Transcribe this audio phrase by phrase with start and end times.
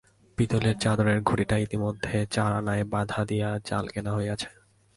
[0.37, 4.49] পিতলের চাদরের ঘটিটা ইতিমধ্যে চার আনায় বাঁধা দিয়া চাল কেনা হইয়াছে।